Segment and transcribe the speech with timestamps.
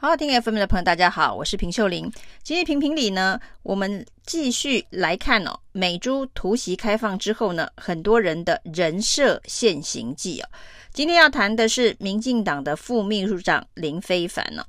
[0.00, 2.08] 好好听 FM 的朋友，大家好，我是平秀玲。
[2.44, 10.48] 今天评评理呢，我们继续来看哦，美猪突袭开放之后呢，很多人的人设现形记哦。
[10.92, 14.66] 今天要谈的是民进党的副秘书长林非凡呢、哦。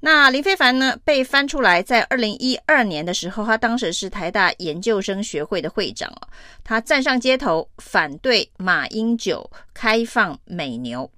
[0.00, 6.26] 那林非凡呢，被翻出来，在二零一二年的时候，他当时是台大研究生学会的会长哦，
[6.64, 11.08] 他站上街头反对马英九开放美牛。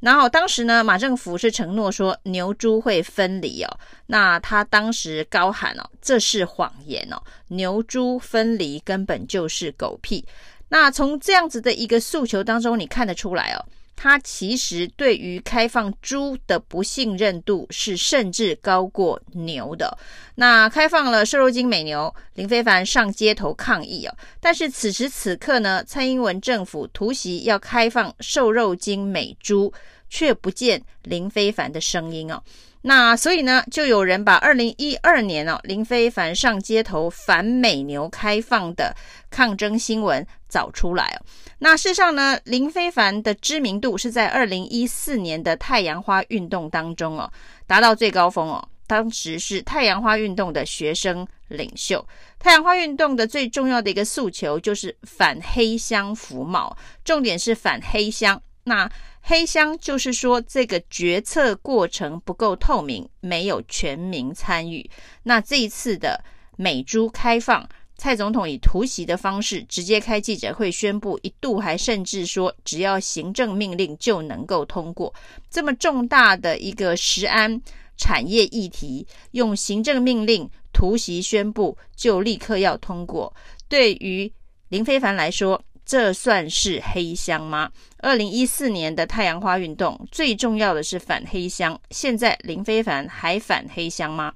[0.00, 10.24] 然后当时呢，马政府是承诺说牛猪会分离哦，那他当时高喊哦，这是谎言哦，牛猪分离根本就是狗屁。
[10.70, 13.64] 那从这样子的一个诉求当中，你看得出来哦，
[14.02, 19.94] 他其实对于开放猪的不信任度是甚至高过牛的。
[20.36, 29.70] 那开放了瘦肉精美牛，林非凡上街头抗议哦，但是此时此刻呢，蔡英文政府突袭要开放瘦肉精美猪。
[30.10, 32.42] 却不见林非凡的声音哦，
[32.82, 38.94] 那所以呢，就有人把二零一二年哦林非凡上街头反美牛开放的
[39.30, 41.24] 抗争新闻找出来哦。
[41.60, 47.32] 那事实上呢，林非凡的知名度是在二零一四年的太阳花运动当中哦
[47.66, 52.04] 达到最高峰哦，当时是太阳花运动的学生领袖。
[52.38, 58.42] 太阳花运动的最重要的一个诉求就是反黑箱服贸，重点是反黑箱。
[58.64, 58.90] 那
[59.22, 64.88] 黑箱就是说，这个决策过程不够透明，没有全民参与。
[65.22, 66.22] 那这一次的
[66.56, 75.12] 美猪开放，蔡总统以突袭的方式直接开记者会宣布，一度还甚至说，只要行政命令就能够通过。
[75.50, 77.60] 这么重大的一个食安
[77.96, 83.34] 产业议题，用行政命令突袭宣布就立刻要通过，
[83.68, 84.30] 对于
[84.68, 85.62] 林非凡来说。
[85.90, 87.68] 这算是黑箱吗？
[87.98, 94.32] 二零一四年的太阳花运动最重要的是反黑箱，现在林非凡还反黑箱吗？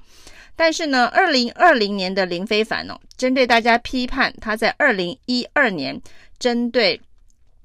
[0.57, 6.03] 但是呢，二零二零年的林非凡哦，针对大家批判他在二零一二年
[6.41, 7.01] 针对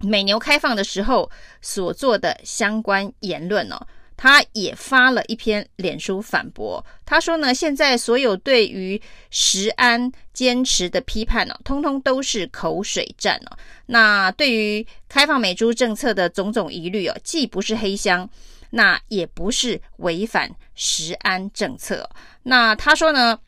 [0.01, 1.27] 美牛开放的时候
[1.59, 3.87] 所做的相关言论哦。
[4.21, 18.29] 他也发了一篇脸书反驳，他说呢，现在所有对于石安坚持的批判呢、通通都是口水战哦、那对于开放美猪政策的种种疑虑哦、既不是黑箱，
[18.71, 22.09] 那也不是违反石安政策。
[22.43, 23.39] 那他说呢，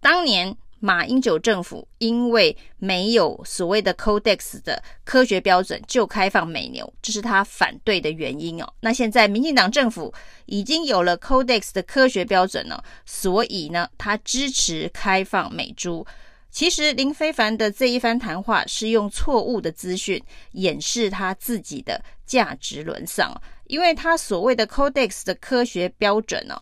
[0.00, 0.56] 当年。
[0.80, 8.72] 马英九政府因为没有所谓的 Codex 的科学标准，就开放美牛，这是他反对的原因哦。
[8.80, 10.12] 那现在民进党政府
[10.46, 16.06] 已经有了 Codex 的科学标准了，所以呢，他支持开放美猪。
[16.50, 20.22] 其实林非凡的这一番谈话是用错误的资讯
[20.52, 23.32] 掩饰他自己的价值沦丧，
[23.66, 26.60] 因为他所谓的 Codex 的科学标准呢。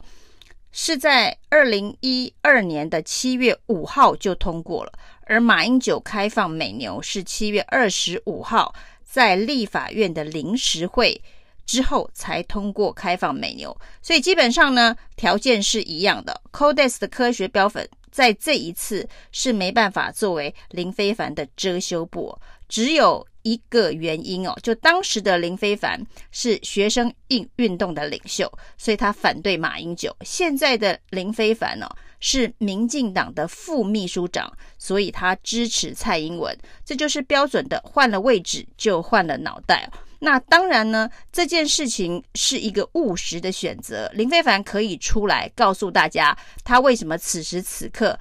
[0.79, 4.93] 是在二零一二年的七月五号就通过了，
[5.23, 11.19] 而马英九开放美牛是七月二十五号在立法院的临时会
[11.65, 16.39] 之后才通过开放美牛，所以基本上呢，条件是一样的。
[16.53, 22.39] Codex 的科学标准在这一次是没办法作为林非凡的遮羞布，
[22.69, 23.27] 只有。
[23.47, 30.13] 一个原因哦，就当时的林非凡是学生运运动的领袖，所以他反对马英九。
[30.23, 31.89] 现在的林非凡呢，
[32.19, 36.59] 是民进党的副秘书长，所以他支持蔡英文。
[36.85, 39.89] 这就是标准的，换了位置就换了脑袋。
[40.19, 44.11] 那当然呢，这件事情是一个务实的选择。
[44.13, 48.19] 林非凡可以出来告诉大家，他为什么此时此刻。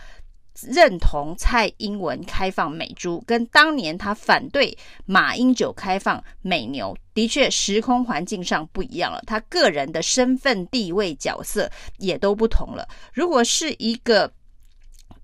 [0.62, 9.22] 认同蔡英文开放美猪，跟当年他反对马英九开放美牛，的确时空环境上不一样了。
[9.28, 12.88] 他个人的身份地位角色也都不同了。
[13.14, 14.32] 如果是一个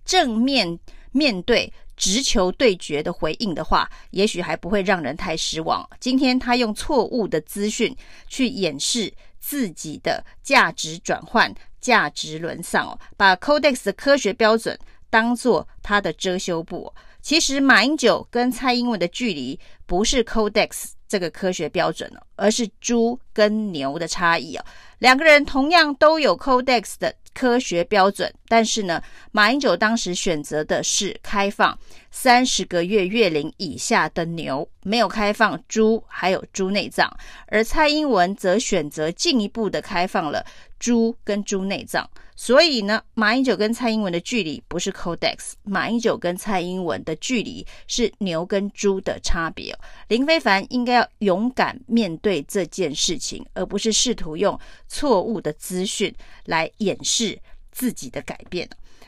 [0.03, 0.77] 正面
[1.11, 5.87] 面对直球对决的回应的话，也许还不会让人太失望。
[5.99, 7.95] 今天他用错误的资讯
[8.27, 14.77] 去掩饰自己的价值转换、价值沦丧哦，把 Codex 的科学标准。
[15.11, 16.91] 当做他的遮羞布。
[17.21, 24.65] 其实马英九跟蔡英文的距离不是 Codex 这个科学标准了，而是猪跟牛的差异哦。
[24.97, 28.99] 两个人同样都有 Codex 的科学标准，但是呢，
[29.31, 31.77] 马英九当时选择的是开放
[32.09, 37.07] 三十个月月龄以下的牛，没有开放猪，还有猪内脏。
[37.47, 40.43] 而蔡英文则选择进一步的开放了
[40.79, 42.09] 猪跟猪内脏。
[42.43, 49.77] 所以呢，马英九跟蔡英文的距离不是 Codex，马英九跟蔡英文的距离是牛跟猪的差别。
[50.07, 56.11] 林非凡应该要勇敢面对这件事情，而不是试图用错误的资讯
[56.45, 57.39] 来掩饰
[57.71, 58.67] 自己的改变。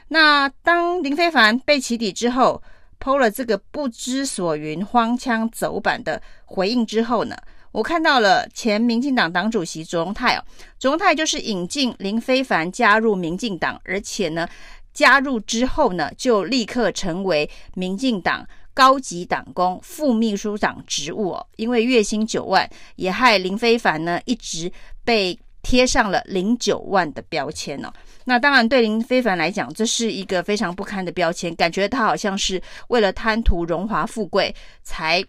[0.09, 2.61] 那当林非凡被起底之后
[2.99, 7.35] 抛了这个不知所云、荒腔走板的回应之后呢，
[7.73, 10.45] 我看到了前民进党党主席卓荣泰哦，
[10.79, 14.47] 卓荣泰就是引进林非凡加入民进党，而且呢，
[14.93, 24.71] 加入之后呢，就立刻成为民进党高级党工、副秘书长职务哦，因为月薪九万，也害林非凡呢一直
[25.03, 27.91] 被贴上了零九万的标签哦。
[28.25, 35.23] 那当然，对林非凡来讲，这是一个非常不堪的标签，感觉他好像是为了贪图荣华富贵才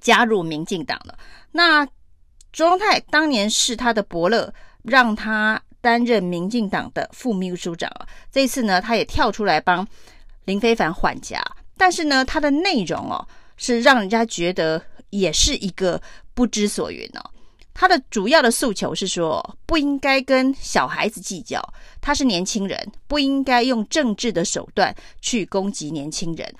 [0.00, 1.18] 加入民进党了。
[1.52, 1.86] 那
[2.52, 4.52] 卓荣泰当年是他的伯乐，
[4.82, 8.06] 让他担任民进党的副秘书长啊。
[8.30, 9.86] 这次呢，他也跳出来帮
[10.44, 11.42] 林非凡缓颊，
[11.76, 13.26] 但是呢，他的内容哦，
[13.56, 16.00] 是让人家觉得也是一个
[16.34, 17.30] 不知所云哦。
[17.72, 21.60] 他的主要的诉求是说，不应该跟小孩子计较，
[22.00, 26.54] 他是年轻人，不应该用政治的手段去攻击年轻人。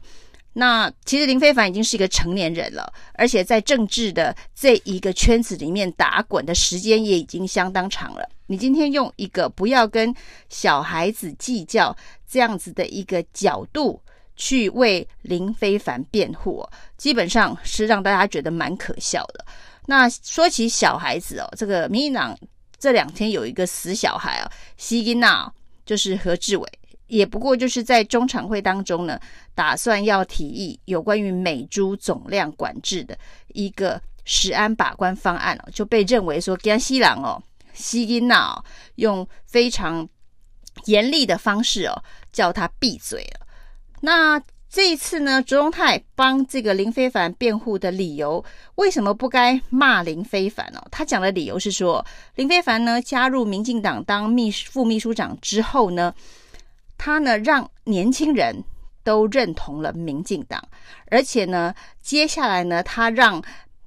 [0.57, 8.29] 那其实林非凡已经是一个成年人了，而且在政治的这一个圈子里面打滚的时间也已经相当长了。
[8.47, 10.15] 你今天用一个不要跟
[10.49, 11.97] 小孩子计较
[12.29, 14.01] 这样子的一个角度
[14.37, 16.65] 去为林非凡辩护，
[16.97, 19.45] 基本上是让大家觉得蛮可笑的。
[19.87, 22.39] 那说起小孩子哦，这个民进党
[22.79, 25.53] 这两天有一个死小孩啊，西金娜
[25.85, 26.69] 就是何志伟，
[27.15, 29.21] 也不过就是在中常会当中呢，
[29.55, 33.17] 打算要提议有关于美猪总量管制的
[33.53, 37.41] 一个食安把关方案哦，就被认为说江西郎哦，
[37.73, 38.61] 西金娜
[38.97, 40.09] 用非常
[40.87, 42.03] 严厉的方式哦，
[42.33, 43.47] 叫他闭嘴了。
[44.01, 44.43] 那。
[44.67, 48.45] 这一次呢，卓荣泰帮这个林非凡辩护的理由，
[48.75, 50.83] 为什么不该骂林非凡呢？
[50.91, 56.13] 他讲的理由是说，林非凡呢加入民进党当秘副秘书长之后呢，
[56.97, 58.65] 他呢让年轻人
[59.03, 60.63] 都认同了民进党，
[61.11, 63.43] 而且呢，接下来呢，他让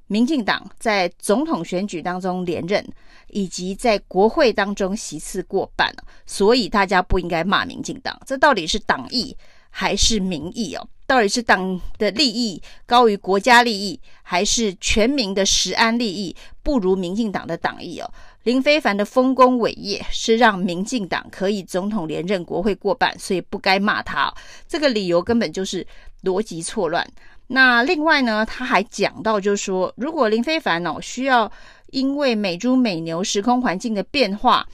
[0.07, 2.85] 民进党在总统选举当中连任，
[3.27, 5.93] 以及在国会当中席次过半，
[6.25, 8.17] 所以大家不应该骂民进党。
[8.25, 9.35] 这到底是党意？
[9.69, 10.87] 还是民意哦？
[11.05, 18.11] 到底是党的利益高于国家利益，还是全民的食安利益不如民进党的党意哦？
[18.47, 24.33] 林非凡的丰功伟业是让民进党可以总统连任、国会过半，所以不该骂他哦。
[24.69, 25.85] 这个理由根本就是
[26.23, 27.05] 逻辑错乱。
[27.47, 31.51] 那另外呢，他还讲到，就是说，如果林非凡哦需要
[31.87, 34.65] 因为美猪美牛时空环境的变化。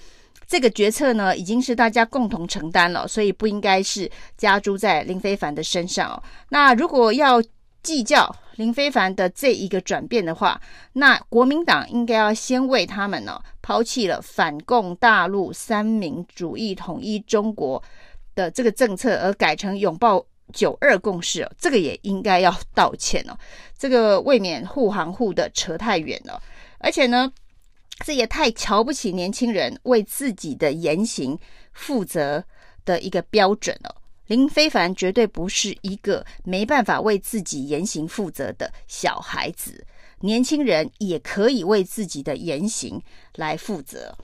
[0.46, 6.22] 这个决策呢，已经是大家共同承担了，所以不应该是加诸在林非凡的身上哦。
[6.50, 7.42] 那如果要
[7.84, 10.60] 计较林非凡的这一个转变的话，
[10.94, 17.84] 那国民党应该要先为他们呢抛弃了反共大陆三民主义统一中国
[18.34, 21.52] 的这个政策，而改成拥抱九二共识哦。
[21.60, 23.38] 这个也应该要道歉哦。
[23.78, 26.42] 这个未免护航护的扯太远了，
[26.80, 27.32] 而且呢。
[28.04, 31.38] 这也太瞧不起年轻人为自己的言行
[31.74, 32.44] 负责
[32.84, 33.96] 的一个标准了。
[34.34, 39.86] 林非凡绝对不是一个没办法为自己言行负责的小孩子，
[40.22, 43.00] 年轻人也可以为自己的言行
[43.36, 44.18] 来负责。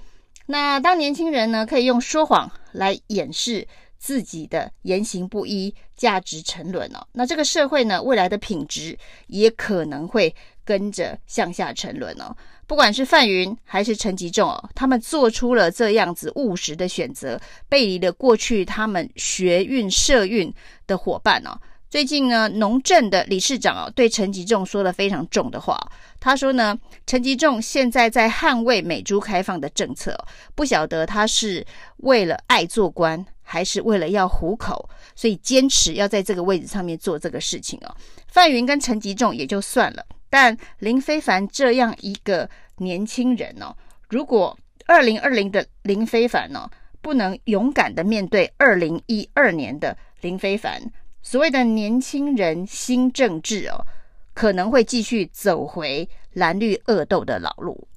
[0.47, 3.67] 那当年轻人呢，可以用说谎来掩饰
[3.99, 8.97] 自己的言行不一、价值沉沦哦，那这个社会呢，未来的品质
[9.27, 10.35] 也可能会
[10.69, 12.35] 跟着向下沉沦哦。
[12.67, 20.53] 不管是范云还是陈吉仲哦，他们做出了这样子务实的选择，背离了过去他们学运社运
[20.85, 21.59] 的伙伴哦。
[21.89, 25.75] 最近呢，农政的理事长哦，对陈吉仲说了非常重的话。
[26.19, 30.15] 他说呢，陈吉仲现在在捍卫美猪开放的政策，
[30.53, 31.65] 不晓得他是
[31.97, 37.95] 为了爱做官，还是为了要糊口，所以坚持要在这个位置上面做这个事情哦。
[38.27, 40.05] 范云跟陈吉仲也就算了。
[40.29, 43.75] 但林非凡这样一个年轻人、哦，
[44.09, 46.69] 如果二零二零的林非凡呢，
[47.01, 50.81] 不能勇敢的面对二零一二年的林非凡，
[51.21, 53.85] 所谓的年轻人新政治哦，
[54.33, 57.87] 可能会继续走回蓝绿恶斗的老路。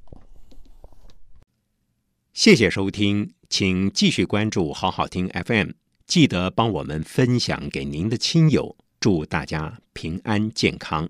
[2.32, 5.70] 谢谢收听，请继续关注好好听 FM。
[6.06, 11.08] 记得帮我们分享给您的亲友，祝大家平安健康。